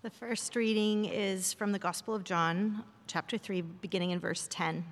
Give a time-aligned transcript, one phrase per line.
[0.00, 4.84] The first reading is from the Gospel of John, chapter 3, beginning in verse 10.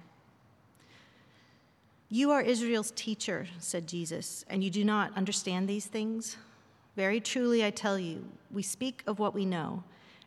[2.09, 6.39] You are Israel's teacher, said Jesus, and you do not understand these things?
[6.97, 9.85] Very truly, I tell you, we speak of what we know,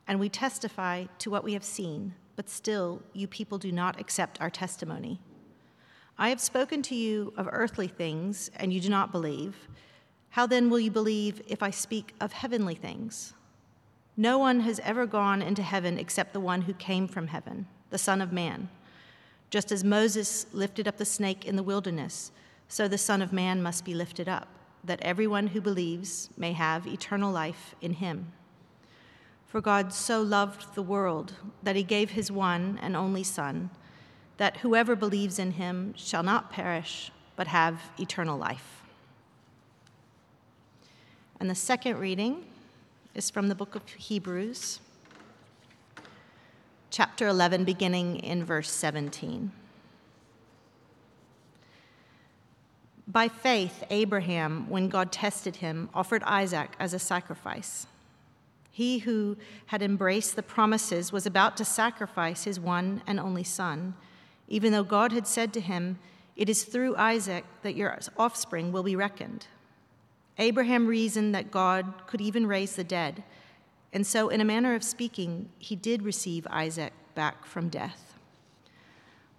[0.08, 4.40] and we testify to what we have seen, but still, you people do not accept
[4.40, 5.20] our testimony.
[6.18, 9.68] I have spoken to you of earthly things, and you do not believe.
[10.30, 13.34] How then will you believe if I speak of heavenly things?
[14.20, 17.98] No one has ever gone into heaven except the one who came from heaven, the
[17.98, 18.68] Son of Man.
[19.50, 22.34] Just as Moses lifted up the snake in the wilderness,
[22.68, 24.50] so the Son of Man must be lifted up,
[24.84, 28.34] that everyone who believes may have eternal life in him.
[29.48, 33.70] For God so loved the world that he gave his one and only Son,
[34.36, 38.82] that whoever believes in him shall not perish, but have eternal life.
[41.40, 42.44] And the second reading
[43.20, 44.80] is from the book of Hebrews,
[46.90, 49.52] chapter 11, beginning in verse 17.
[53.06, 57.88] By faith, Abraham, when God tested him, offered Isaac as a sacrifice.
[58.72, 59.36] He who
[59.66, 63.96] had embraced the promises was about to sacrifice his one and only son,
[64.48, 66.00] even though God had said to him,
[66.38, 69.48] It is through Isaac that your offspring will be reckoned.
[70.40, 73.24] Abraham reasoned that God could even raise the dead,
[73.92, 78.14] and so, in a manner of speaking, he did receive Isaac back from death.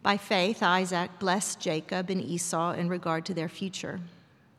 [0.03, 4.01] By faith, Isaac blessed Jacob and Esau in regard to their future.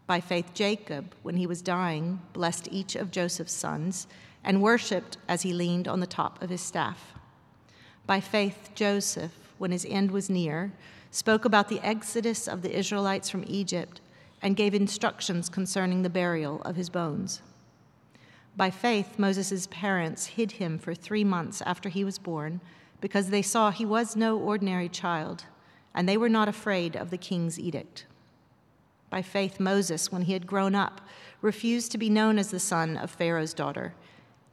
[0.08, 4.08] By faith, Jacob, when he was dying, blessed each of Joseph's sons
[4.44, 7.14] and worshiped as he leaned on the top of his staff.
[8.08, 10.72] By faith, Joseph, when his end was near,
[11.12, 14.02] spoke about the exodus of the Israelites from Egypt
[14.42, 17.42] and gave instructions concerning the burial of his bones.
[18.58, 22.60] By faith, Moses' parents hid him for three months after he was born
[23.00, 25.46] because they saw he was no ordinary child,
[25.94, 28.06] and they were not afraid of the king's edict.
[29.10, 31.02] By faith, Moses, when he had grown up,
[31.42, 33.94] refused to be known as the son of Pharaoh's daughter.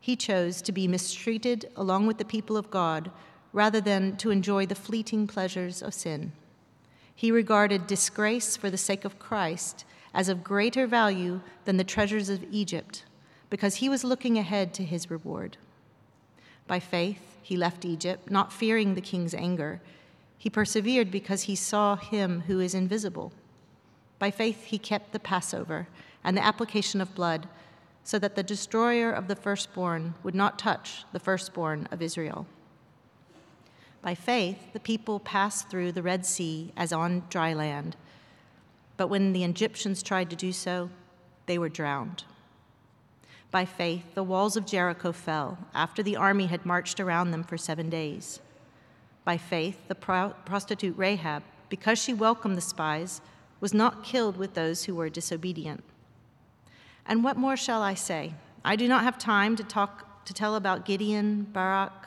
[0.00, 3.10] He chose to be mistreated along with the people of God
[3.52, 6.32] rather than to enjoy the fleeting pleasures of sin.
[7.18, 9.84] He regarded disgrace for the sake of Christ
[10.14, 13.02] as of greater value than the treasures of Egypt,
[13.50, 15.56] because he was looking ahead to his reward.
[16.68, 19.80] By faith, he left Egypt, not fearing the king's anger.
[20.38, 23.32] He persevered because he saw him who is invisible.
[24.20, 25.88] By faith, he kept the Passover
[26.22, 27.48] and the application of blood,
[28.04, 32.46] so that the destroyer of the firstborn would not touch the firstborn of Israel.
[34.02, 37.96] By faith, the people passed through the Red Sea as on dry land.
[38.96, 40.90] But when the Egyptians tried to do so,
[41.46, 42.24] they were drowned.
[43.50, 47.56] By faith, the walls of Jericho fell after the army had marched around them for
[47.56, 48.40] seven days.
[49.24, 53.20] By faith, the pro- prostitute Rahab, because she welcomed the spies,
[53.60, 55.82] was not killed with those who were disobedient.
[57.06, 58.34] And what more shall I say?
[58.64, 62.06] I do not have time to talk to tell about Gideon, Barak,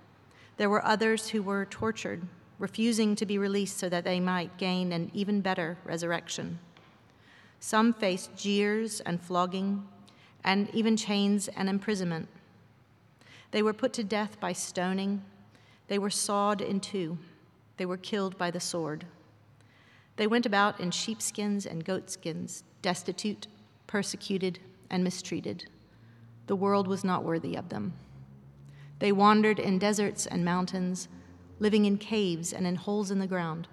[0.61, 2.21] There were others who were tortured,
[2.59, 6.59] refusing to be released so that they might gain an even better resurrection.
[7.59, 9.87] Some faced jeers and flogging,
[10.43, 12.27] and even chains and imprisonment.
[13.49, 15.23] They were put to death by stoning.
[15.87, 17.17] They were sawed in two.
[17.77, 19.07] They were killed by the sword.
[20.17, 23.47] They went about in sheepskins and goatskins, destitute,
[23.87, 24.59] persecuted,
[24.91, 25.65] and mistreated.
[26.45, 27.93] The world was not worthy of them.
[29.01, 31.07] They wandered in deserts and mountains,
[31.59, 33.67] living in caves and in holes in the ground.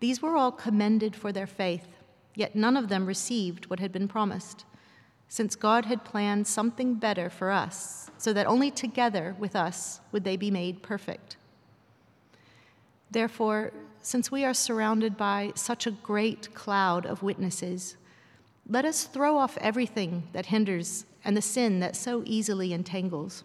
[0.00, 1.86] These were all commended for their faith,
[2.34, 4.66] yet none of them received what had been promised,
[5.26, 10.22] since God had planned something better for us, so that only together with us would
[10.22, 11.38] they be made perfect.
[13.10, 13.72] Therefore,
[14.02, 17.96] since we are surrounded by such a great cloud of witnesses,
[18.68, 23.44] let us throw off everything that hinders and the sin that so easily entangles.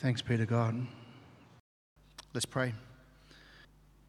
[0.00, 0.86] Thanks be to God.
[2.32, 2.72] Let's pray.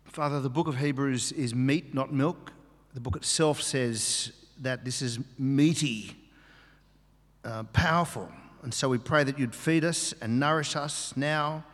[0.06, 2.54] Father, the book of Hebrews is meat, not milk.
[2.94, 4.32] The book itself says
[4.62, 6.16] that this is meaty,
[7.44, 8.32] uh, powerful.
[8.62, 11.66] And so we pray that you'd feed us and nourish us now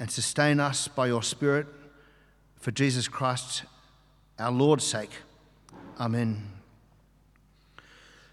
[0.00, 1.68] and sustain us by your Spirit
[2.56, 3.62] for Jesus Christ,
[4.36, 5.12] our Lord's sake.
[6.00, 6.50] Amen.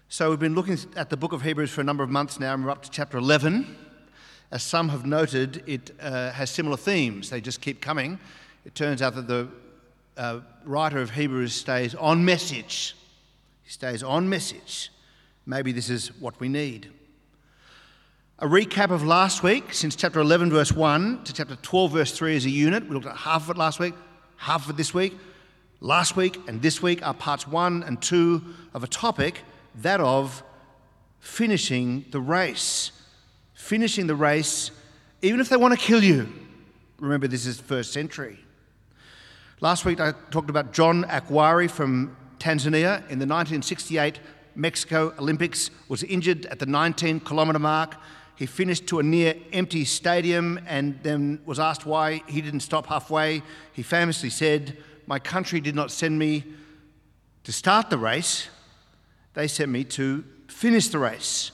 [0.08, 2.54] So we've been looking at the book of Hebrews for a number of months now,
[2.54, 3.76] and we're up to chapter 11.
[4.52, 8.18] As some have noted, it uh, has similar themes, they just keep coming.
[8.66, 9.48] It turns out that the
[10.18, 12.94] uh, writer of Hebrews stays on message.
[13.64, 14.90] He stays on message.
[15.46, 16.90] Maybe this is what we need.
[18.40, 22.36] A recap of last week, since chapter 11, verse 1 to chapter 12, verse 3
[22.36, 22.86] as a unit.
[22.86, 23.94] We looked at half of it last week,
[24.36, 25.16] half of it this week.
[25.80, 28.42] Last week and this week are parts 1 and 2
[28.74, 29.40] of a topic,
[29.76, 30.42] that of
[31.20, 32.92] finishing the race.
[33.62, 34.72] Finishing the race,
[35.22, 36.28] even if they want to kill you.
[36.98, 38.38] Remember, this is first century.
[39.60, 44.18] Last week I talked about John Akhwari from Tanzania in the 1968
[44.56, 47.94] Mexico Olympics, was injured at the 19 kilometre mark
[48.34, 52.86] he finished to a near empty stadium and then was asked why he didn't stop
[52.86, 53.42] halfway.
[53.72, 54.76] He famously said,
[55.06, 56.44] My country did not send me
[57.44, 58.48] to start the race,
[59.34, 61.52] they sent me to finish the race.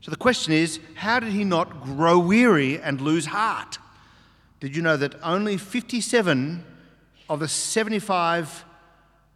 [0.00, 3.78] So the question is, how did he not grow weary and lose heart?
[4.60, 6.64] Did you know that only 57
[7.28, 8.64] of the 75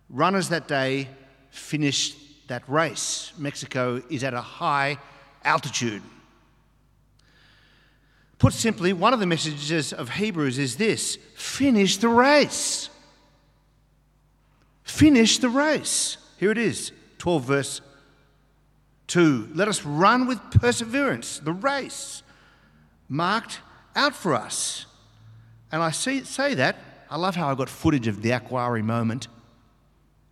[0.09, 1.09] runners that day
[1.50, 2.17] finished
[2.49, 3.32] that race?
[3.38, 4.99] Mexico is at a high
[5.44, 6.03] altitude.
[8.38, 12.88] Put simply, one of the messages of Hebrews is this finish the race.
[14.82, 16.17] Finish the race.
[16.38, 17.81] Here it is, 12 verse
[19.08, 19.50] 2.
[19.54, 22.22] Let us run with perseverance the race
[23.08, 23.60] marked
[23.94, 24.87] out for us.
[25.70, 26.76] And I see, say that.
[27.10, 29.28] I love how I got footage of the Akhwari moment.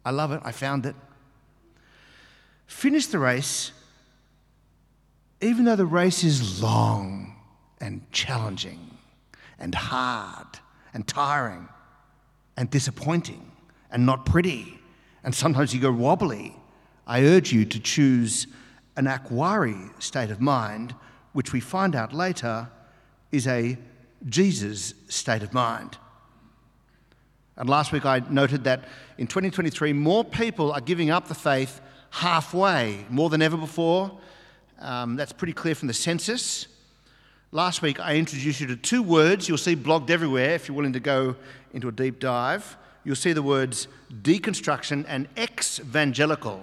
[0.05, 0.41] I love it.
[0.45, 0.97] I found it.
[2.67, 3.73] Finish the race,
[5.41, 7.37] even though the race is long
[7.81, 8.97] and challenging
[9.59, 10.47] and hard
[10.95, 11.69] and tiring
[12.57, 13.51] and disappointing
[13.91, 14.79] and not pretty.
[15.23, 16.57] And sometimes you go wobbly.
[17.11, 18.47] I urge you to choose
[18.95, 20.95] an Akhwari state of mind,
[21.33, 22.69] which we find out later
[23.33, 23.77] is a
[24.29, 25.99] Jesus state of mind.
[27.57, 28.85] And last week I noted that
[29.19, 31.81] in 2023, more people are giving up the faith
[32.11, 34.17] halfway, more than ever before.
[34.79, 36.69] Um, that's pretty clear from the census.
[37.51, 40.93] Last week, I introduced you to two words you'll see blogged everywhere if you're willing
[40.93, 41.35] to go
[41.75, 42.77] into a deep dive.
[43.03, 43.89] You'll see the words
[44.23, 46.61] deconstruction and exvangelical.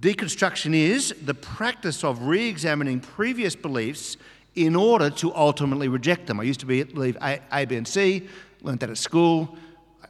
[0.00, 4.16] Deconstruction is the practice of re examining previous beliefs
[4.54, 6.38] in order to ultimately reject them.
[6.38, 8.28] I used to be, believe A, a, B, and C,
[8.62, 9.56] learned that at school.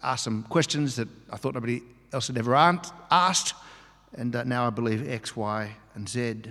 [0.02, 1.82] I asked some questions that I thought nobody
[2.12, 3.54] else had ever asked,
[4.14, 6.42] and uh, now I believe X, Y, and Z.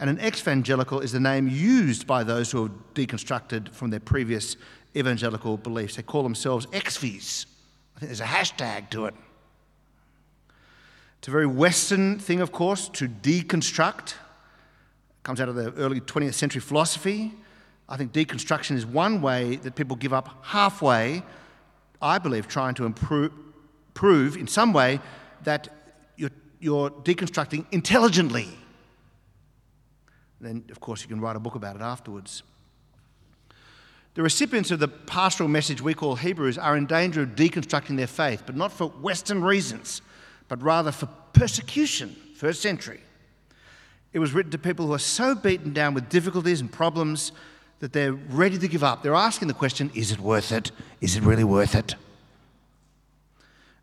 [0.00, 4.56] And an exvangelical is the name used by those who have deconstructed from their previous
[4.96, 5.96] evangelical beliefs.
[5.96, 7.46] They call themselves exvies.
[7.96, 9.14] I think there's a hashtag to it.
[11.20, 14.08] It's a very Western thing, of course, to deconstruct.
[14.08, 17.32] It comes out of the early 20th century philosophy.
[17.88, 21.22] I think deconstruction is one way that people give up halfway,
[22.02, 23.32] I believe, trying to improve,
[23.94, 24.98] prove in some way
[25.44, 25.68] that
[26.16, 28.48] you're, you're deconstructing intelligently
[30.40, 32.42] then, of course, you can write a book about it afterwards.
[34.14, 38.06] The recipients of the pastoral message we call Hebrews are in danger of deconstructing their
[38.06, 40.02] faith, but not for Western reasons,
[40.50, 43.00] but rather for persecution, first century.
[44.12, 47.30] It was written to people who are so beaten down with difficulties and problems
[47.78, 49.04] that they're ready to give up.
[49.04, 50.72] They're asking the question is it worth it?
[51.00, 51.94] Is it really worth it?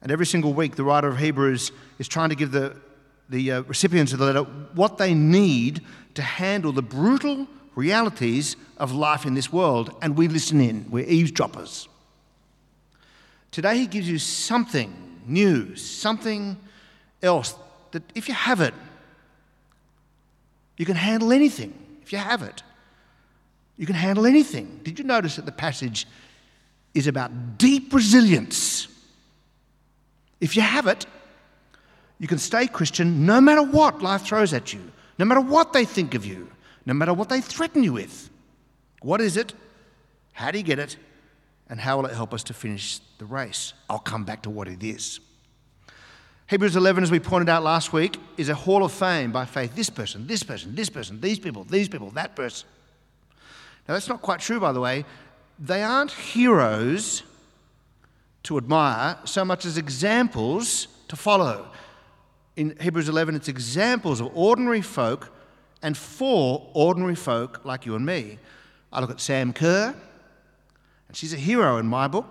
[0.01, 2.75] And every single week, the writer of Hebrews is trying to give the,
[3.29, 5.81] the uh, recipients of the letter what they need
[6.15, 10.85] to handle the brutal realities of life in this world, and we listen in.
[10.89, 11.87] We're eavesdroppers.
[13.51, 16.57] Today, he gives you something new, something
[17.21, 17.55] else
[17.91, 18.73] that if you have it,
[20.77, 21.73] you can handle anything.
[22.01, 22.63] If you have it,
[23.77, 24.79] you can handle anything.
[24.83, 26.07] Did you notice that the passage
[26.93, 28.87] is about deep resilience?
[30.39, 31.05] If you have it,
[32.19, 35.85] you can stay Christian no matter what life throws at you no matter what they
[35.85, 36.49] think of you,
[36.85, 38.29] no matter what they threaten you with.
[39.01, 39.53] What is it?
[40.33, 40.97] How do you get it?
[41.69, 43.73] And how will it help us to finish the race?
[43.89, 45.19] I'll come back to what it is.
[46.47, 49.75] Hebrews 11, as we pointed out last week, is a hall of fame by faith.
[49.75, 52.69] This person, this person, this person, these people, these people, that person.
[53.87, 55.03] Now, that's not quite true, by the way.
[55.59, 57.23] They aren't heroes
[58.43, 61.67] to admire so much as examples to follow.
[62.55, 65.33] In Hebrews 11, it's examples of ordinary folk
[65.81, 68.39] and for ordinary folk like you and me.
[68.91, 69.93] I look at Sam Kerr,
[71.07, 72.25] and she's a hero in my book,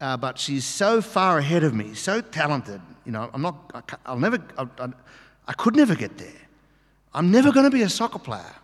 [0.00, 2.80] uh, but she's so far ahead of me, so talented.
[3.04, 4.88] You know, I'm not, I, will never, I, I,
[5.48, 6.28] I could never get there.
[7.14, 8.54] I'm never going to be a soccer player.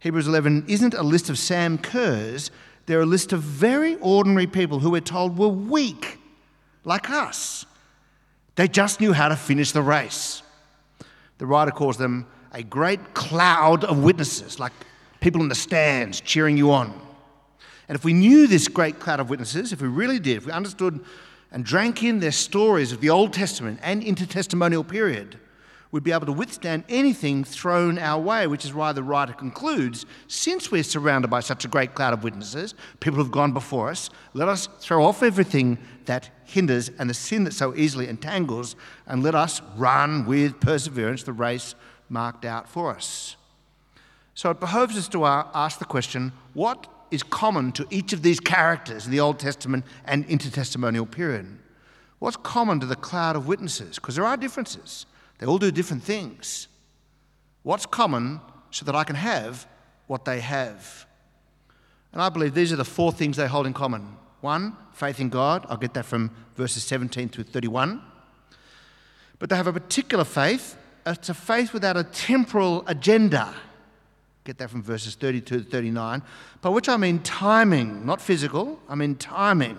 [0.00, 2.50] Hebrews 11 isn't a list of Sam Kerrs,
[2.86, 6.18] they're a list of very ordinary people who we're told were weak,
[6.84, 7.64] like us.
[8.56, 10.42] They just knew how to finish the race.
[11.38, 14.72] The writer calls them a great cloud of witnesses, like
[15.20, 17.03] people in the stands cheering you on.
[17.88, 20.52] And if we knew this great cloud of witnesses, if we really did, if we
[20.52, 21.04] understood
[21.52, 25.38] and drank in their stories of the Old Testament and intertestamental period,
[25.92, 30.04] we'd be able to withstand anything thrown our way, which is why the writer concludes
[30.26, 34.10] since we're surrounded by such a great cloud of witnesses, people who've gone before us,
[34.32, 38.74] let us throw off everything that hinders and the sin that so easily entangles,
[39.06, 41.76] and let us run with perseverance the race
[42.08, 43.36] marked out for us.
[44.34, 48.40] So it behoves us to ask the question what is common to each of these
[48.40, 51.58] characters in the Old Testament and intertestamental period?
[52.18, 53.96] What's common to the cloud of witnesses?
[53.96, 55.06] Because there are differences.
[55.38, 56.68] They all do different things.
[57.62, 59.66] What's common so that I can have
[60.06, 61.06] what they have?
[62.12, 64.16] And I believe these are the four things they hold in common.
[64.40, 65.66] One, faith in God.
[65.68, 68.00] I'll get that from verses 17 through 31.
[69.38, 70.76] But they have a particular faith.
[71.04, 73.54] It's a faith without a temporal agenda.
[74.44, 76.22] Get that from verses 32 to 39.
[76.60, 78.78] By which I mean timing, not physical.
[78.88, 79.78] I mean timing.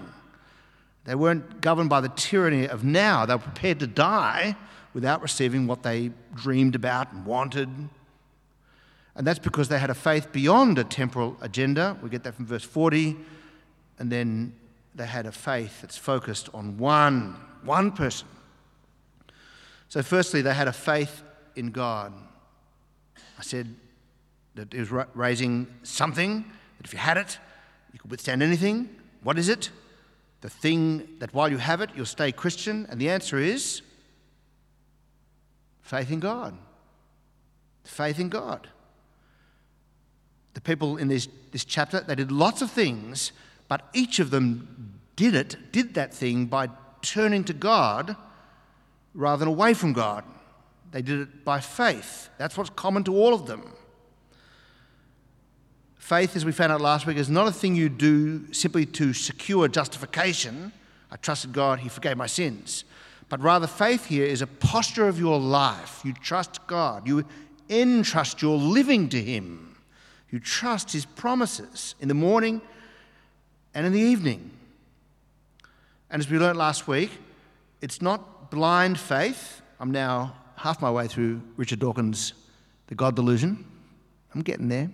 [1.05, 3.27] They weren't governed by the tyranny of now.
[3.27, 4.55] They were prepared to die
[4.95, 7.69] without receiving what they dreamed about and wanted.
[9.15, 11.97] And that's because they had a faith beyond a temporal agenda.
[12.01, 13.15] We get that from verse 40.
[13.99, 14.53] And then
[14.95, 18.27] they had a faith that's focused on one, one person.
[19.89, 21.21] So, firstly, they had a faith
[21.55, 22.11] in God.
[23.37, 23.75] I said
[24.55, 26.45] that was raising something,
[26.77, 27.37] that if you had it,
[27.93, 28.89] you could withstand anything.
[29.23, 29.69] What is it?
[30.41, 32.85] The thing that while you have it, you'll stay Christian.
[32.89, 33.81] And the answer is
[35.85, 36.57] Faith in God.
[37.83, 38.67] Faith in God.
[40.55, 43.31] The people in this, this chapter, they did lots of things,
[43.67, 46.69] but each of them did it, did that thing by
[47.03, 48.15] turning to God
[49.13, 50.23] rather than away from God.
[50.91, 52.29] They did it by faith.
[52.39, 53.71] That's what's common to all of them.
[56.05, 59.11] Faith, as we found out last week, is not a thing you do simply to
[59.11, 60.71] secure justification.
[61.09, 62.83] I trusted God, He forgave my sins.
[63.27, 66.03] But rather, faith here is a posture of your life.
[66.05, 67.25] You trust God, you
[67.71, 69.77] entrust your living to Him,
[70.29, 72.61] you trust His promises in the morning
[73.73, 74.51] and in the evening.
[76.11, 77.09] And as we learned last week,
[77.81, 79.63] it's not blind faith.
[79.79, 82.33] I'm now half my way through Richard Dawkins'
[82.85, 83.65] The God Delusion.
[84.35, 84.91] I'm getting there.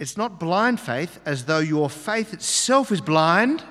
[0.00, 3.62] It's not blind faith as though your faith itself is blind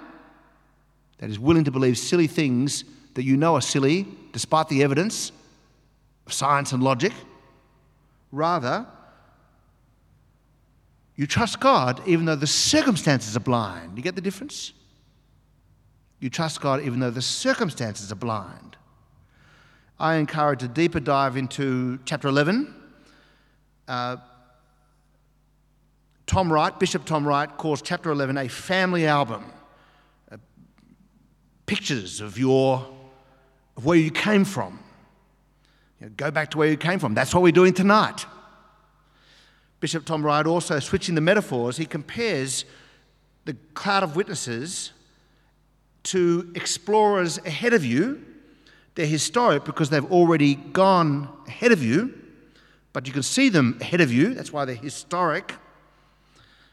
[1.17, 2.83] that is willing to believe silly things
[3.15, 5.31] that you know are silly, despite the evidence
[6.27, 7.13] of science and logic.
[8.31, 8.85] Rather,
[11.15, 13.97] you trust God even though the circumstances are blind.
[13.97, 14.73] You get the difference?
[16.19, 18.77] You trust God even though the circumstances are blind.
[19.99, 22.75] I encourage a deeper dive into chapter 11.
[23.87, 24.17] Uh,
[26.29, 29.51] Tom Wright, Bishop Tom Wright, calls chapter 11 a family album
[30.31, 30.37] uh,
[31.65, 32.85] pictures of your
[33.75, 34.77] of where you came from.
[35.99, 37.15] You know, go back to where you came from.
[37.15, 38.27] That's what we're doing tonight.
[39.79, 42.63] Bishop Tom Wright also switching the metaphors, he compares
[43.45, 44.91] the cloud of witnesses
[46.03, 48.23] to explorers ahead of you.
[48.93, 52.13] They're historic because they've already gone ahead of you,
[52.93, 54.35] but you can see them ahead of you.
[54.35, 55.55] That's why they're historic.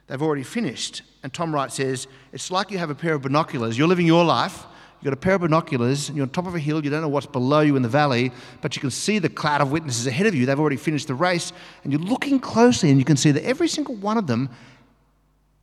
[0.07, 1.03] They've already finished.
[1.23, 3.77] And Tom Wright says it's like you have a pair of binoculars.
[3.77, 4.65] You're living your life,
[5.01, 7.03] You've got a pair of binoculars, and you're on top of a hill, you don't
[7.03, 8.33] know what's below you in the valley,
[8.63, 10.47] but you can see the cloud of witnesses ahead of you.
[10.47, 11.53] They've already finished the race,
[11.85, 14.49] and you're looking closely, and you can see that every single one of them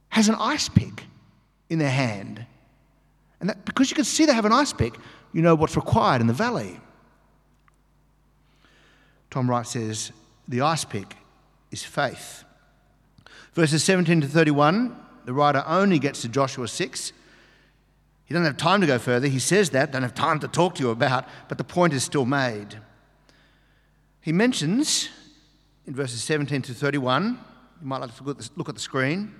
[0.09, 1.05] has an ice pick
[1.69, 2.45] in their hand.
[3.39, 4.93] And that, because you can see they have an ice pick,
[5.33, 6.79] you know what's required in the valley.
[9.31, 10.11] Tom Wright says
[10.47, 11.15] the ice pick
[11.71, 12.42] is faith.
[13.53, 14.95] Verses 17 to 31,
[15.25, 17.13] the writer only gets to Joshua 6.
[18.25, 19.27] He doesn't have time to go further.
[19.27, 22.03] He says that, don't have time to talk to you about, but the point is
[22.03, 22.79] still made.
[24.21, 25.09] He mentions
[25.85, 27.37] in verses 17 to 31,
[27.81, 28.23] you might like to
[28.55, 29.35] look at the screen,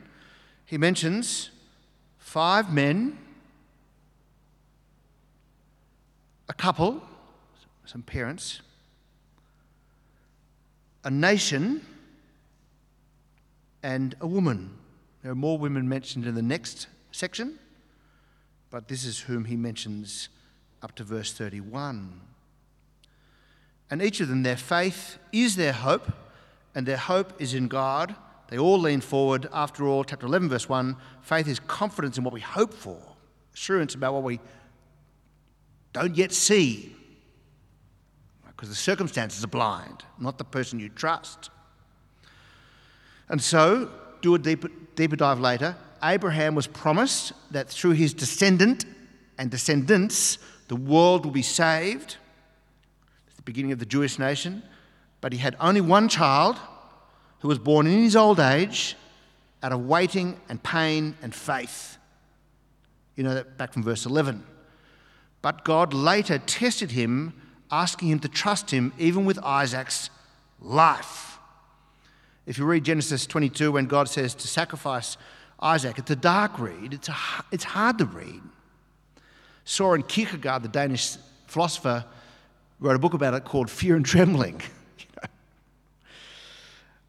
[0.65, 1.49] he mentions
[2.17, 3.17] five men,
[6.49, 7.01] a couple,
[7.85, 8.61] some parents,
[11.03, 11.81] a nation,
[13.83, 14.71] and a woman.
[15.21, 17.59] There are more women mentioned in the next section,
[18.71, 20.29] but this is whom he mentions
[20.81, 22.21] up to verse 31.
[23.91, 26.11] And each of them, their faith is their hope,
[26.73, 28.15] and their hope is in God.
[28.49, 29.47] They all lean forward.
[29.53, 32.99] After all, chapter 11, verse 1 faith is confidence in what we hope for,
[33.53, 34.39] assurance about what we
[35.93, 36.95] don't yet see,
[38.47, 41.51] because the circumstances are blind, not the person you trust.
[43.29, 43.89] And so,
[44.21, 45.75] do a deeper, deeper dive later.
[46.03, 48.85] Abraham was promised that through his descendant
[49.37, 50.37] and descendants,
[50.67, 52.17] the world will be saved.
[53.27, 54.63] It's the beginning of the Jewish nation.
[55.21, 56.57] But he had only one child
[57.39, 58.95] who was born in his old age
[59.61, 61.97] out of waiting and pain and faith.
[63.15, 64.43] You know that back from verse 11.
[65.41, 67.33] But God later tested him,
[67.71, 70.09] asking him to trust him even with Isaac's
[70.59, 71.32] life.
[72.45, 75.17] If you read Genesis 22, when God says to sacrifice
[75.59, 77.15] Isaac, it's a dark read, it's, a,
[77.51, 78.41] it's hard to read.
[79.65, 81.15] Soren Kierkegaard, the Danish
[81.47, 82.05] philosopher,
[82.79, 84.61] wrote a book about it called Fear and Trembling.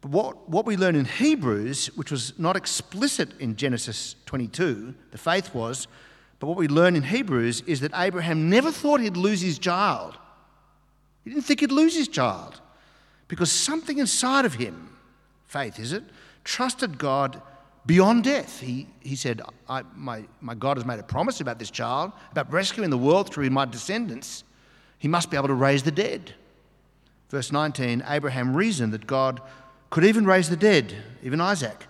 [0.05, 5.17] But what, what we learn in Hebrews, which was not explicit in Genesis 22, the
[5.17, 5.87] faith was,
[6.39, 10.15] but what we learn in Hebrews is that Abraham never thought he'd lose his child.
[11.23, 12.61] He didn't think he'd lose his child
[13.27, 14.94] because something inside of him,
[15.47, 16.03] faith is it,
[16.43, 17.41] trusted God
[17.85, 18.59] beyond death.
[18.59, 19.41] He, he said,
[19.95, 23.49] my, my God has made a promise about this child, about rescuing the world through
[23.49, 24.43] my descendants.
[24.97, 26.33] He must be able to raise the dead.
[27.29, 29.41] Verse 19 Abraham reasoned that God
[29.89, 31.87] could even raise the dead, even Isaac.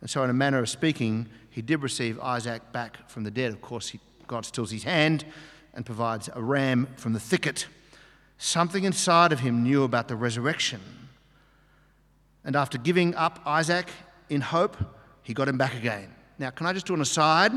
[0.00, 3.52] And so, in a manner of speaking, he did receive Isaac back from the dead.
[3.52, 5.24] Of course, he, God stills his hand
[5.74, 7.66] and provides a ram from the thicket.
[8.38, 10.80] Something inside of him knew about the resurrection.
[12.46, 13.88] And after giving up Isaac
[14.30, 14.76] in hope,
[15.22, 16.14] he got him back again.
[16.38, 17.52] Now, can I just do an aside?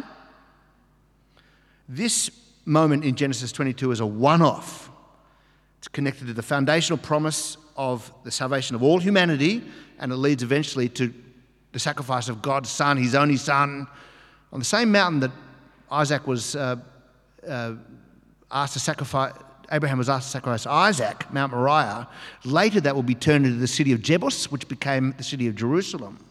[1.88, 2.32] This
[2.66, 4.90] moment in Genesis 22 is a one off.
[5.78, 9.64] It's connected to the foundational promise of the salvation of all humanity,
[10.00, 11.14] and it leads eventually to
[11.72, 13.88] the sacrifice of God's Son, his only Son,
[14.52, 15.32] on the same mountain that
[15.92, 16.78] Isaac was uh,
[17.48, 17.74] uh,
[18.52, 19.34] asked to sacrifice.
[19.72, 22.08] Abraham was asked to sacrifice Isaac, Mount Moriah.
[22.44, 25.56] Later, that will be turned into the city of Jebus, which became the city of
[25.56, 26.26] Jerusalem.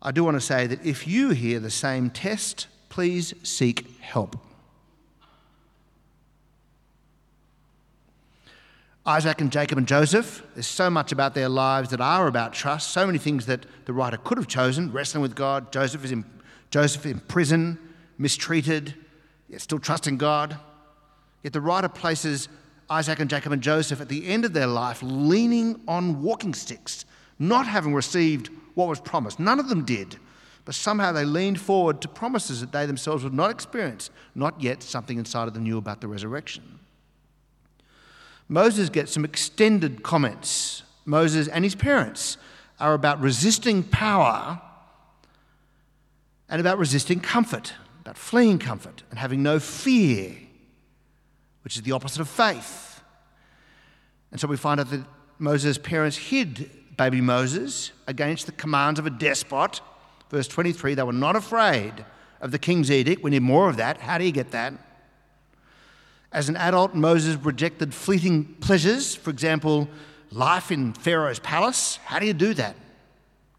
[0.00, 4.36] I do want to say that if you hear the same test, please seek help.
[9.04, 10.42] Isaac and Jacob and Joseph.
[10.54, 13.92] There's so much about their lives that are about trust, so many things that the
[13.92, 15.72] writer could have chosen wrestling with God.
[15.72, 16.26] Joseph is in,
[16.70, 17.78] Joseph in prison,
[18.18, 18.94] mistreated,
[19.48, 20.58] yet still trusting God.
[21.42, 22.48] Yet the writer places
[22.90, 27.04] Isaac and Jacob and Joseph at the end of their life leaning on walking sticks,
[27.38, 29.38] not having received what was promised.
[29.38, 30.16] None of them did.
[30.64, 34.82] But somehow they leaned forward to promises that they themselves would not experience, not yet
[34.82, 36.78] something inside of them knew about the resurrection.
[38.48, 40.82] Moses gets some extended comments.
[41.04, 42.36] Moses and his parents
[42.80, 44.60] are about resisting power
[46.48, 50.36] and about resisting comfort, about fleeing comfort and having no fear,
[51.62, 53.02] which is the opposite of faith.
[54.30, 55.04] And so we find out that
[55.38, 59.80] Moses' parents hid baby Moses against the commands of a despot.
[60.30, 62.04] Verse 23 they were not afraid
[62.40, 63.22] of the king's edict.
[63.22, 63.98] We need more of that.
[63.98, 64.74] How do you get that?
[66.30, 69.88] As an adult, Moses rejected fleeting pleasures, for example,
[70.30, 71.98] life in Pharaoh's palace.
[72.04, 72.76] How do you do that?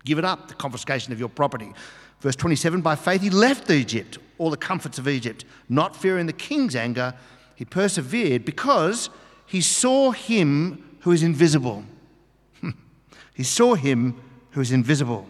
[0.05, 1.73] Give it up, the confiscation of your property.
[2.21, 6.33] Verse 27 By faith he left Egypt, all the comforts of Egypt, not fearing the
[6.33, 7.13] king's anger.
[7.59, 9.09] He persevered because
[9.45, 11.83] he saw him who is invisible.
[13.33, 14.15] he saw him
[14.51, 15.27] who is invisible.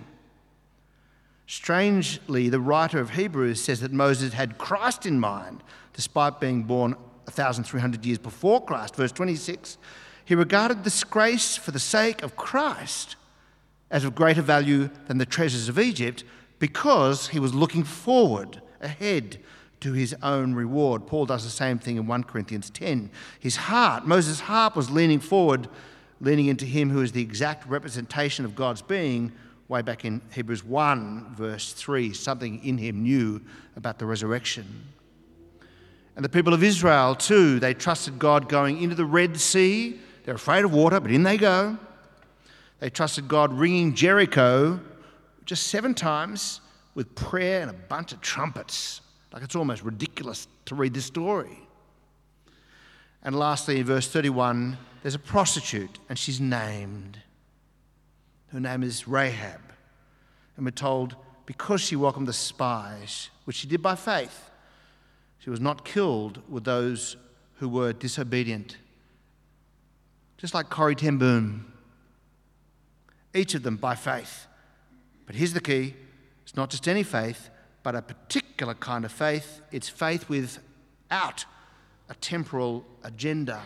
[1.48, 5.64] Strangely, the writer of Hebrews says that Moses had Christ in mind,
[5.94, 6.92] despite being born
[7.24, 8.96] 1,300 years before Christ.
[8.96, 9.80] Verse 26
[10.24, 13.16] He regarded disgrace for the sake of Christ
[13.90, 16.24] as of greater value than the treasures of Egypt
[16.60, 19.40] because he was looking forward, ahead
[19.82, 21.08] to his own reward.
[21.08, 23.10] Paul does the same thing in 1 Corinthians 10.
[23.40, 25.68] His heart, Moses' heart, was leaning forward,
[26.20, 29.32] leaning into him who is the exact representation of God's being,
[29.70, 33.42] way back in Hebrews 1, verse 3, something in him knew
[33.76, 34.66] about the resurrection.
[36.16, 40.00] And the people of Israel, too, they trusted God going into the Red Sea.
[40.26, 41.78] They're afraid of water, but in they go.
[42.80, 44.80] They trusted God ringing Jericho
[45.46, 46.62] just seven times
[46.96, 49.02] with prayer and a bunch of trumpets.
[49.34, 51.60] Like it's almost ridiculous to read this story.
[53.24, 57.20] And lastly, in verse 31, there's a prostitute, and she's named.
[58.52, 59.62] Her name is Rahab.
[60.56, 61.16] And we're told
[61.46, 64.50] because she welcomed the spies, which she did by faith,
[65.40, 67.16] she was not killed with those
[67.56, 68.78] who were disobedient.
[70.38, 71.74] Just like Corrie ten Boom.
[73.34, 74.48] Each of them by faith.
[75.26, 75.96] But here's the key
[76.44, 77.50] it's not just any faith,
[77.92, 79.62] but a particular kind of faith.
[79.72, 81.46] It's faith without
[82.08, 83.64] a temporal agenda.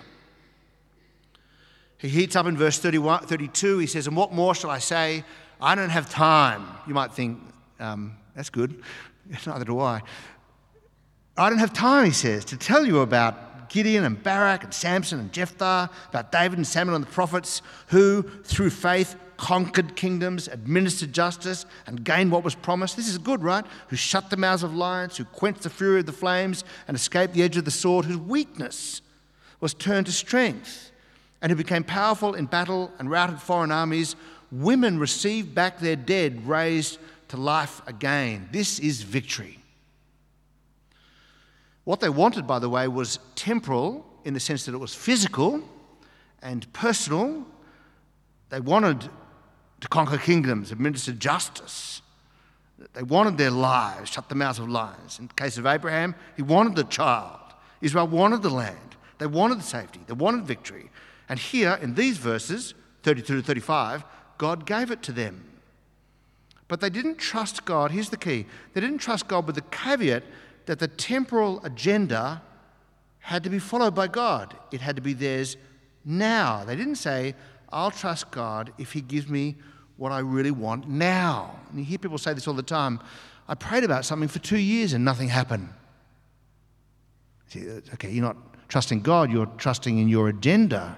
[1.98, 3.80] He heats up in verse 31, 32.
[3.80, 5.26] He says, And what more shall I say?
[5.60, 6.66] I don't have time.
[6.88, 7.38] You might think,
[7.82, 8.82] um, that's good.
[9.46, 10.02] Neither do I.
[11.36, 15.20] I don't have time, he says, to tell you about Gideon and Barak and Samson
[15.20, 21.12] and Jephthah, about David and Samuel and the prophets, who, through faith, conquered kingdoms, administered
[21.12, 22.96] justice, and gained what was promised.
[22.96, 23.66] This is good, right?
[23.90, 27.34] Who shut the mouths of lions, who quenched the fury of the flames, and escaped
[27.34, 29.02] the edge of the sword, whose weakness
[29.60, 30.92] was turned to strength
[31.42, 34.16] and who became powerful in battle and routed foreign armies,
[34.50, 38.48] women received back their dead raised to life again.
[38.54, 39.60] This is victory.
[41.84, 45.68] What they wanted, by the way, was temporal in the sense that it was physical
[46.42, 47.46] and personal.
[48.48, 49.10] They wanted
[49.84, 52.02] to conquer kingdoms, administer justice.
[52.94, 55.20] They wanted their lives, shut the mouths of lions.
[55.20, 57.42] In the case of Abraham, he wanted the child.
[57.82, 58.96] Israel wanted the land.
[59.18, 60.00] They wanted the safety.
[60.08, 60.90] They wanted victory.
[61.28, 64.06] And here in these verses, 32 to 35,
[64.38, 65.44] God gave it to them.
[66.70, 67.92] But they didn't trust God.
[67.92, 70.24] Here's the key they didn't trust God with the caveat
[70.66, 72.42] that the temporal agenda
[73.20, 75.58] had to be followed by God, it had to be theirs
[76.06, 76.64] now.
[76.64, 77.36] They didn't say,
[77.70, 79.58] I'll trust God if He gives me
[79.98, 81.60] what I really want now.
[81.70, 83.00] And you hear people say this all the time
[83.48, 85.70] I prayed about something for two years and nothing happened.
[87.48, 88.38] See, okay, you're not
[88.70, 90.98] trusting God, you're trusting in your agenda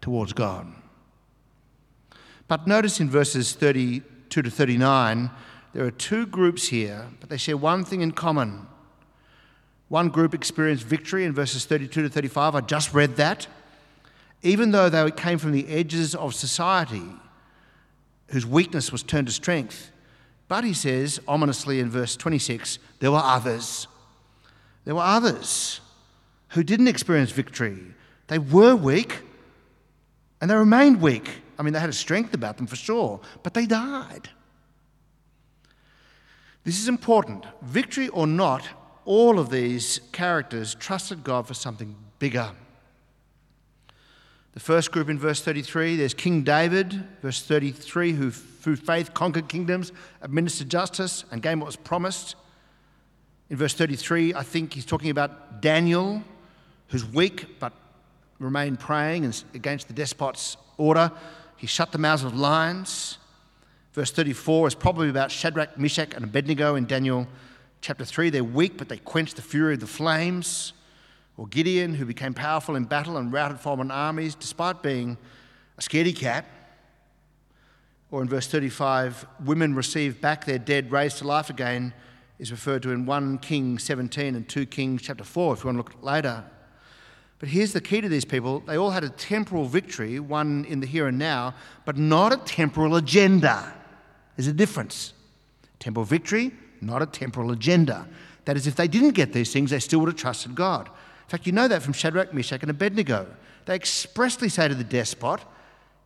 [0.00, 0.66] towards God.
[2.48, 5.30] But notice in verses 32 to 39,
[5.72, 8.66] there are two groups here, but they share one thing in common.
[9.88, 12.54] One group experienced victory in verses 32 to 35.
[12.54, 13.46] I just read that.
[14.42, 17.02] Even though they came from the edges of society,
[18.28, 19.90] whose weakness was turned to strength.
[20.48, 23.88] But he says, ominously in verse 26, there were others.
[24.84, 25.80] There were others
[26.50, 27.78] who didn't experience victory.
[28.28, 29.22] They were weak,
[30.40, 31.28] and they remained weak.
[31.58, 34.28] I mean, they had a strength about them for sure, but they died.
[36.64, 37.46] This is important.
[37.62, 38.68] Victory or not,
[39.04, 42.50] all of these characters trusted God for something bigger.
[44.56, 49.50] The first group in verse 33, there's King David, verse 33, who through faith conquered
[49.50, 49.92] kingdoms,
[50.22, 52.36] administered justice, and gained what was promised.
[53.50, 56.22] In verse 33, I think he's talking about Daniel,
[56.88, 57.74] who's weak but
[58.38, 61.12] remained praying against the despot's order.
[61.58, 63.18] He shut the mouths of lions.
[63.92, 67.28] Verse 34 is probably about Shadrach, Meshach, and Abednego in Daniel
[67.82, 68.30] chapter 3.
[68.30, 70.72] They're weak, but they quench the fury of the flames.
[71.36, 75.18] Or Gideon, who became powerful in battle and routed foreign armies despite being
[75.76, 76.46] a scaredy cat.
[78.10, 81.92] Or in verse 35, women received back their dead, raised to life again,
[82.38, 85.76] is referred to in 1 King 17 and 2 Kings chapter 4, if you want
[85.76, 86.44] to look later.
[87.38, 90.80] But here's the key to these people they all had a temporal victory, one in
[90.80, 93.74] the here and now, but not a temporal agenda.
[94.36, 95.12] There's a difference.
[95.78, 98.06] Temporal victory, not a temporal agenda.
[98.44, 100.88] That is, if they didn't get these things, they still would have trusted God.
[101.26, 103.26] In fact, you know that from Shadrach, Meshach, and Abednego.
[103.64, 105.40] They expressly say to the despot,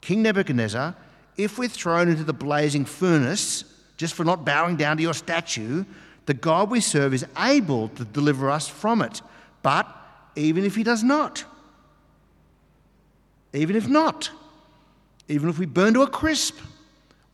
[0.01, 0.97] King Nebuchadnezzar,
[1.37, 3.65] if we're thrown into the blazing furnace
[3.99, 5.85] just for not bowing down to your statue,
[6.25, 9.21] the God we serve is able to deliver us from it.
[9.63, 9.87] But
[10.37, 11.45] even if he does not.
[13.53, 14.31] Even if not.
[15.29, 16.57] Even if we burn to a crisp.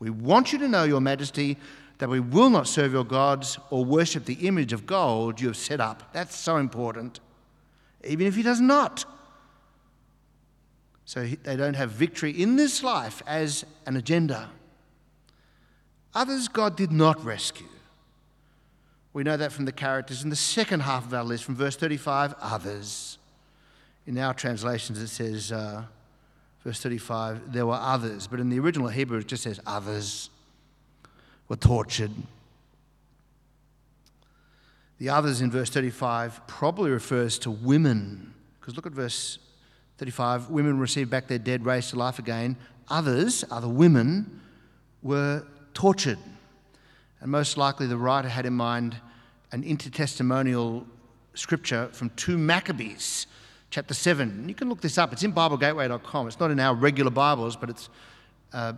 [0.01, 1.57] We want you to know, Your Majesty,
[1.99, 5.57] that we will not serve your gods or worship the image of gold you have
[5.57, 6.13] set up.
[6.13, 7.21] That's so important.
[8.07, 9.05] Even if he does not.
[11.05, 14.51] So they don't have victory in this life as an agenda.
[16.15, 17.69] Others God did not rescue.
[19.13, 21.77] We know that from the characters in the second half of our list, from verse
[21.77, 23.19] 35, others.
[24.07, 25.85] In our translations, it says, uh,
[26.65, 28.27] verse 35, there were others.
[28.27, 30.29] But in the original Hebrew, it just says others.
[31.49, 32.11] were tortured.
[34.99, 39.39] The others in verse 35 probably refers to women, because look at verse
[39.99, 42.57] 35 women received back their dead, raised to life again.
[42.89, 44.41] Others, other women,
[45.03, 46.19] were tortured.
[47.21, 48.97] And most likely the writer had in mind
[49.53, 50.87] an intertestamental
[51.35, 53.27] scripture from 2 Maccabees,
[53.71, 54.49] chapter 7.
[54.49, 55.13] You can look this up.
[55.13, 56.29] It's in BibleGateway.com.
[56.29, 57.89] It's not in our regular Bibles, but it's
[58.53, 58.75] uh,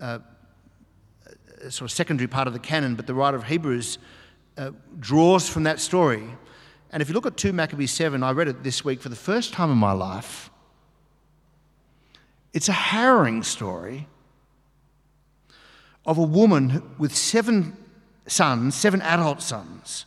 [0.00, 0.18] uh,
[1.62, 2.94] a sort of secondary part of the canon.
[2.94, 3.98] But the writer of Hebrews
[4.60, 6.22] uh, draws from that story.
[6.92, 9.16] And if you look at 2 Maccabees 7, I read it this week for the
[9.16, 10.50] first time in my life.
[12.52, 14.06] It's a harrowing story
[16.04, 17.74] of a woman with seven
[18.26, 20.04] sons, seven adult sons.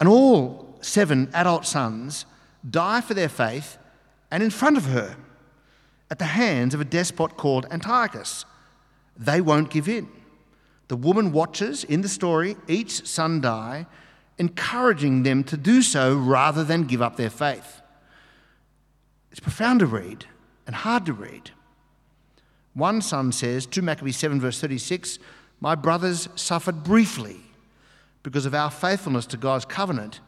[0.00, 2.24] And all seven adult sons
[2.68, 3.76] die for their faith
[4.30, 5.16] and in front of her
[6.10, 8.46] at the hands of a despot called Antiochus.
[9.18, 10.08] They won't give in.
[10.88, 13.86] The woman watches in the story each son die,
[14.38, 17.82] encouraging them to do so rather than give up their faith.
[19.30, 20.24] It's profound to read
[20.66, 21.50] and hard to read.
[22.74, 25.18] One son says, 2 Maccabees 7, verse 36,
[25.60, 27.40] My brothers suffered briefly
[28.22, 30.20] because of our faithfulness to God's covenant,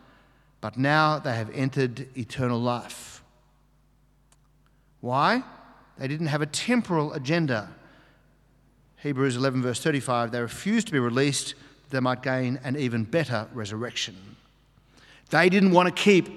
[0.61, 3.23] but now they have entered eternal life.
[5.01, 5.43] Why?
[5.99, 7.69] They didn't have a temporal agenda.
[9.03, 11.55] Hebrews 11, verse 35, they refused to be released
[11.91, 14.17] they might gain an even better resurrection.
[15.31, 16.29] They didn't want to keep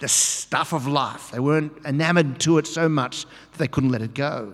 [0.00, 1.30] the stuff of life.
[1.30, 4.52] They weren't enamored to it so much that they couldn't let it go.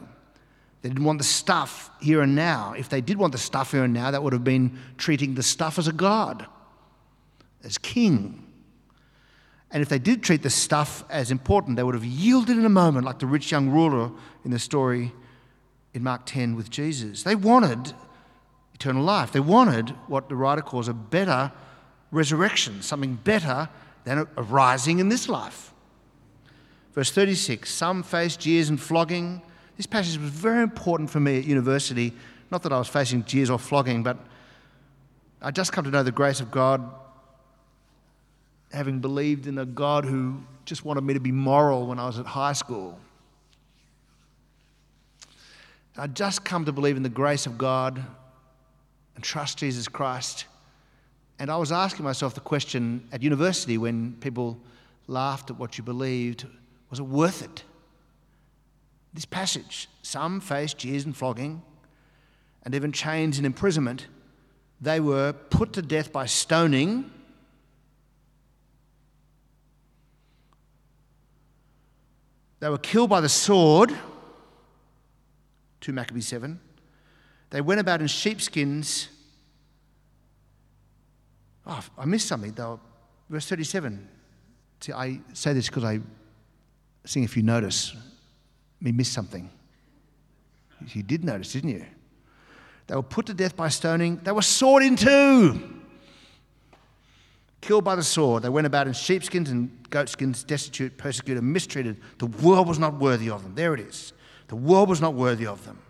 [0.83, 2.75] They didn't want the stuff here and now.
[2.77, 5.43] If they did want the stuff here and now, that would have been treating the
[5.43, 6.47] stuff as a god,
[7.63, 8.53] as king.
[9.71, 12.71] And if they did treat the stuff as important, they would have yielded in a
[12.71, 14.11] moment, like the rich young ruler
[14.45, 15.13] in the story
[15.95, 17.23] in Mark 10 with Jesus.
[17.23, 17.95] They wanted
[18.75, 19.33] eternal life.
[19.33, 21.53] They wanted what the writer calls a better
[22.11, 23.69] resurrection, something better
[24.05, 25.73] than a arising in this life.
[26.93, 29.41] Verse 36 Some faced jeers and flogging.
[29.77, 32.13] This passage was very important for me at university.
[32.51, 34.19] Not that I was facing jeers or flogging, but
[35.43, 36.89] I just come to know the grace of God,
[38.73, 42.19] having believed in a God who just wanted me to be moral when I was
[42.19, 42.99] at high school.
[45.97, 48.05] I just come to believe in the grace of God
[49.15, 50.47] and trust Jesus Christ
[51.39, 54.59] and I was asking myself the question at university when people
[55.07, 56.47] laughed at what you believed
[56.91, 57.65] was it worth it?
[59.13, 61.63] This passage, some faced jeers and flogging
[62.63, 64.07] and even chains and imprisonment.
[64.81, 67.11] They were put to death by stoning.
[72.61, 73.93] They were killed by the sword.
[75.85, 76.59] 2 Maccabees 7.
[77.51, 79.09] They went about in sheepskins
[81.67, 82.81] Oh, I missed something though.
[83.29, 84.09] Verse 37.
[84.81, 86.01] See, I say this because I
[87.07, 87.95] think if you notice,
[88.81, 89.51] me miss something.
[90.89, 91.87] You did notice, didn't you?
[92.87, 94.21] They were put to death by stoning.
[94.23, 95.81] They were sawed in two.
[97.63, 98.43] Killed by the sword.
[98.43, 101.99] They went about in sheepskins and goatskins, destitute, persecuted, mistreated.
[102.19, 103.55] The world was not worthy of them.
[103.55, 104.13] There it is.
[104.55, 105.81] The world was not worthy of them.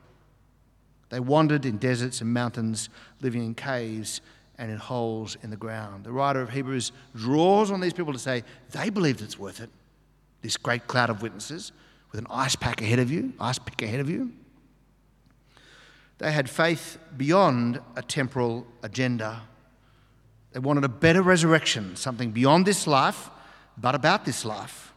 [1.10, 2.88] They wandered in deserts and mountains,
[3.20, 4.22] living in caves
[4.56, 6.04] and in holes in the ground.
[6.04, 9.68] The writer of Hebrews draws on these people to say they believed it's worth it.
[10.40, 11.72] This great cloud of witnesses
[12.10, 14.32] with an ice pack ahead of you, ice pick ahead of you.
[16.16, 19.42] They had faith beyond a temporal agenda.
[20.52, 23.28] They wanted a better resurrection, something beyond this life,
[23.76, 24.93] but about this life.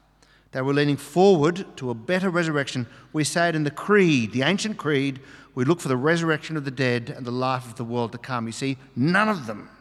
[0.52, 2.88] They were leaning forward to a better resurrection.
[3.14, 5.20] We say it in the Creed, the ancient Creed
[5.58, 8.20] we look for the resurrection of the dead and the life of the world to
[8.20, 8.46] come.
[8.46, 9.72] You see, none of them,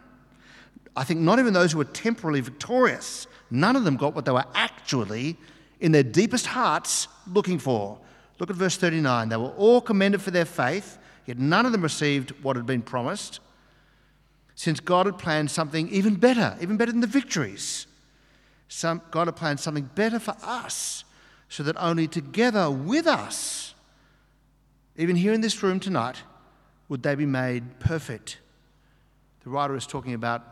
[0.97, 4.33] I think not even those who were temporarily victorious, none of them got what they
[4.33, 5.37] were actually,
[5.81, 7.99] in their deepest hearts, looking for.
[8.39, 9.29] Look at verse 39.
[9.29, 12.81] They were all commended for their faith, yet none of them received what had been
[12.81, 13.41] promised,
[14.55, 17.87] since God had planned something even better, even better than the victories.
[18.69, 21.05] Some, God had planned something better for us,
[21.49, 23.75] so that only together with us,
[24.97, 26.17] even here in this room tonight,
[26.89, 28.39] would they be made perfect?
[29.45, 30.45] The writer is talking about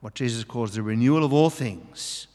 [0.00, 2.26] what Jesus calls the renewal of all things.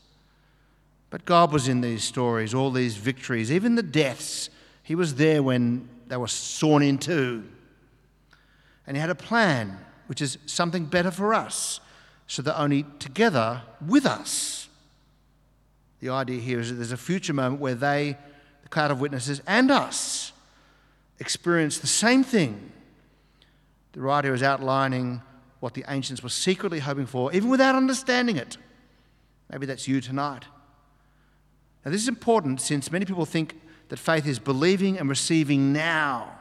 [1.09, 4.49] But God was in these stories, all these victories, even the deaths.
[4.83, 7.43] He was there when they were sawn in two.
[8.85, 11.79] And He had a plan, which is something better for us,
[12.27, 14.68] so that only together with us.
[15.99, 18.17] The idea here is that there's a future moment where they,
[18.63, 20.31] the cloud of witnesses, and us,
[21.19, 22.71] experience the same thing
[23.93, 25.21] The writer is outlining
[25.59, 28.57] what the ancients were secretly hoping for, even without understanding it.
[29.51, 30.45] Maybe that's you tonight.
[31.83, 33.59] Now, this is important since many people think
[33.89, 36.31] that faith is believing and receiving now.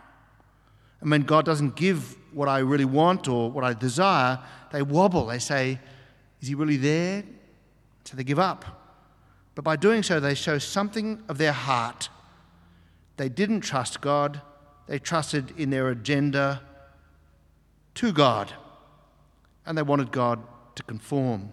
[1.01, 4.39] And when God doesn't give what I really want or what I desire,
[4.73, 5.27] they wobble.
[5.27, 5.81] They say,
[6.41, 7.25] Is He really there?
[8.05, 8.65] So they give up.
[9.59, 12.11] But by doing so, they show something of their heart.
[13.17, 14.41] They didn't trust God,
[14.87, 16.63] they trusted in their agenda
[17.95, 18.55] to God.
[19.67, 20.41] And they wanted God
[20.77, 21.49] to conform.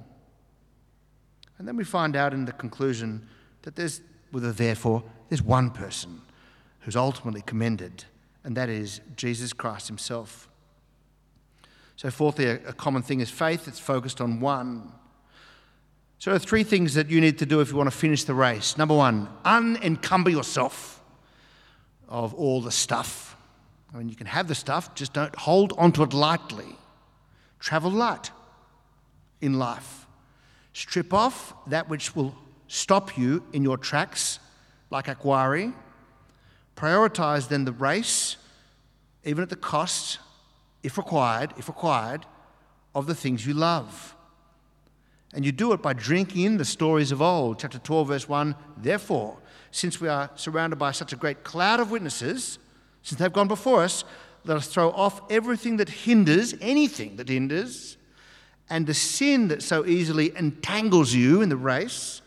[1.58, 3.28] And then we find out in the conclusion
[3.64, 6.22] that there's, with a therefore, there's one person
[6.82, 8.04] who's ultimately commended,
[8.44, 10.48] and that is Jesus Christ himself.
[11.96, 14.92] So, fourthly, a, common thing is faith that's focused on one.
[16.26, 18.24] So, there are three things that you need to do if you want to finish
[18.24, 18.80] the race.
[18.80, 21.00] Number one, unencumber yourself
[22.10, 23.38] of all the stuff.
[23.94, 26.78] I mean, you can have the stuff, just don't hold onto it lightly.
[27.60, 28.32] Travel light
[29.40, 30.08] in life.
[30.74, 32.34] Strip off that which will
[32.68, 34.40] stop you in your tracks,
[34.90, 35.74] like a quarry.
[36.76, 38.38] Prioritize then the race,
[39.26, 40.18] even at the cost,
[40.82, 42.26] if required, if required,
[42.96, 44.15] of the things you love.
[45.36, 47.60] And you do it by drinking in the stories of old.
[47.60, 49.38] Chapter 12, verse 1 Therefore,
[49.70, 52.58] since we are surrounded by such a great cloud of witnesses,
[53.04, 54.04] since they've gone before us,
[54.46, 57.98] let us throw off everything that hinders, anything that hinders,
[58.70, 62.22] and the sin that so easily entangles you in the race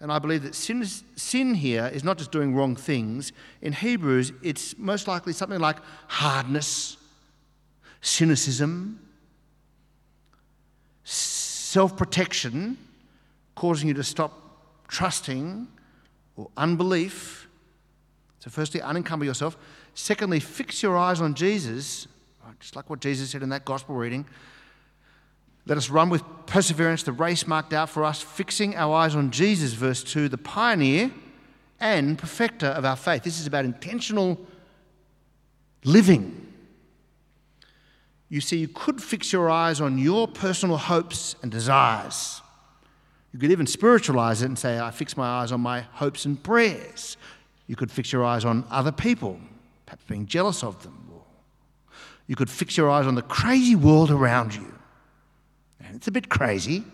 [0.00, 3.32] and I believe that sin, sin here is not just doing wrong things.
[3.62, 6.98] In Hebrews, it's most likely something like hardness,
[8.02, 9.00] cynicism,
[11.76, 12.78] self protection,
[13.54, 14.32] causing you to stop
[14.88, 15.68] trusting,
[16.34, 17.48] or unbelief.
[18.38, 19.58] So, firstly, unencumber yourself.
[19.92, 22.08] Secondly, fix your eyes on Jesus,
[22.60, 24.24] just like what Jesus said in that gospel reading.
[25.66, 29.30] Let us run with perseverance the race marked out for us, fixing our eyes on
[29.30, 31.10] Jesus, verse 2, the pioneer
[31.78, 33.22] and perfecter of our faith.
[33.22, 34.40] This is about intentional
[35.84, 36.54] living.
[38.28, 42.42] You see, you could fix your eyes on your personal hopes and desires.
[43.32, 46.42] You could even spiritualize it and say, I fix my eyes on my hopes and
[46.42, 47.16] prayers.
[47.66, 49.38] You could fix your eyes on other people,
[49.84, 51.06] perhaps being jealous of them.
[52.26, 54.74] You could fix your eyes on the crazy world around you.
[55.80, 56.84] And it's a bit crazy.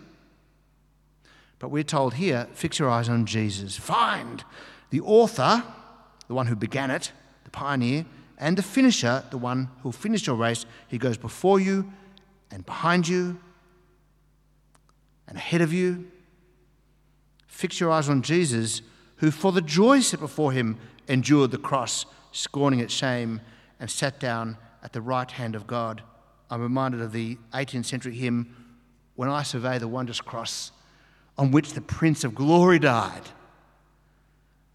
[1.59, 3.75] But we're told here fix your eyes on Jesus.
[3.75, 4.43] Find
[4.91, 5.63] the author,
[6.27, 7.11] the one who began it,
[7.45, 8.05] the pioneer,
[8.43, 10.65] and the finisher, the one who'll finish your race.
[10.89, 11.89] He goes before you
[12.51, 13.39] and behind you
[15.29, 16.11] and ahead of you.
[17.47, 18.81] Fix your eyes on Jesus,
[19.17, 20.77] who for the joy set before him
[21.07, 23.39] endured the cross, scorning its shame,
[23.79, 26.03] and sat down at the right hand of God.
[26.49, 28.53] I'm reminded of the 18th century hymn,
[29.15, 30.73] when I survey the wondrous cross
[31.37, 33.23] on which the Prince of Glory died,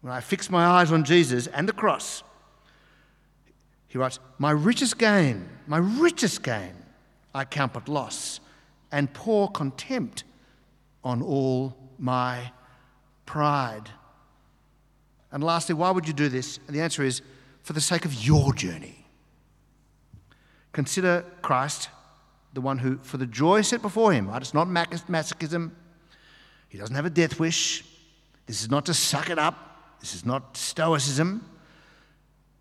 [0.01, 2.23] when I fix my eyes on Jesus and the cross,
[3.89, 6.73] he writes, My richest gain, my richest gain,
[7.35, 8.39] I count but loss,
[8.91, 10.23] and pour contempt
[11.03, 12.51] on all my
[13.25, 13.89] pride.
[15.31, 16.59] And lastly, why would you do this?
[16.67, 17.21] And the answer is
[17.63, 19.05] for the sake of your journey.
[20.71, 21.89] Consider Christ
[22.53, 24.41] the one who, for the joy set before him, right?
[24.41, 25.71] It's not masochism.
[26.67, 27.83] He doesn't have a death wish.
[28.45, 29.99] This is not to suck it up.
[29.99, 31.45] This is not stoicism.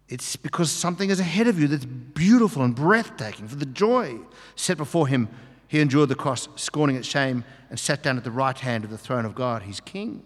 [0.08, 3.46] It's because something is ahead of you that's beautiful and breathtaking.
[3.46, 4.18] For the joy
[4.56, 5.28] set before him,
[5.66, 8.90] he endured the cross, scorning its shame, and sat down at the right hand of
[8.90, 10.24] the throne of God, his king.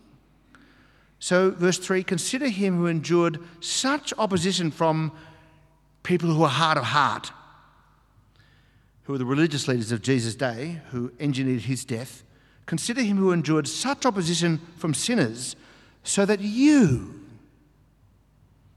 [1.19, 5.13] So, verse 3 consider him who endured such opposition from
[6.03, 7.33] people who are hard of heart
[9.05, 12.25] who were the religious leaders of Jesus' day, who engineered his death,
[12.67, 15.57] consider him who endured such opposition from sinners,
[16.05, 17.21] so that you,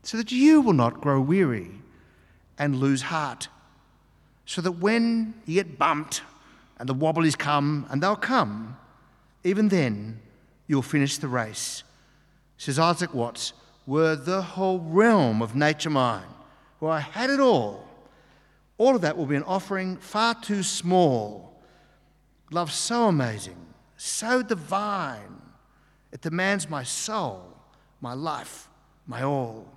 [0.05, 1.71] so that you will not grow weary
[2.57, 3.49] and lose heart.
[4.45, 6.21] So that when you get bumped
[6.79, 8.77] and the wobblies come, and they'll come,
[9.43, 10.19] even then
[10.67, 11.83] you'll finish the race.
[12.57, 13.51] Says Isaac Watts,
[13.85, 16.23] were the whole realm of nature mine,
[16.79, 17.85] where I had it all
[18.77, 21.61] all of that will be an offering far too small.
[22.51, 23.57] Love so amazing,
[23.97, 25.41] so divine.
[26.11, 27.53] It demands my soul,
[28.01, 28.69] my life,
[29.07, 29.67] my all.